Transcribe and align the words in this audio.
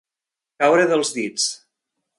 Caure 0.63 0.87
dels 0.93 1.15
dits. 1.19 1.49